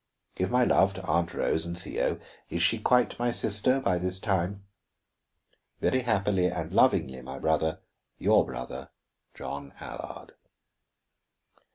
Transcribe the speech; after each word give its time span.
Give 0.33 0.49
my 0.49 0.63
love 0.63 0.95
to 0.95 1.03
Aunt 1.03 1.31
Rose 1.31 1.63
and 1.63 1.79
Theo 1.79 2.19
is 2.49 2.63
she 2.63 2.79
quite 2.79 3.19
my 3.19 3.29
sister 3.29 3.79
by 3.79 3.99
this 3.99 4.17
time? 4.17 4.65
Very 5.79 5.99
happily 6.01 6.47
and 6.47 6.73
lovingly, 6.73 7.21
my 7.21 7.37
brother, 7.37 7.81
Your 8.17 8.43
brother, 8.43 8.89
JOHN 9.35 9.71
ALLARD. 9.79 10.33